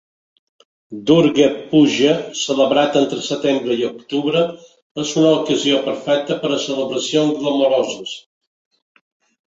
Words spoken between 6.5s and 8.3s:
a celebracions glamuroses.